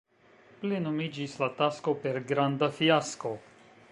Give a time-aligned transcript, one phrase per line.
[0.61, 3.35] Plenumiĝis la tasko per granda fiasko.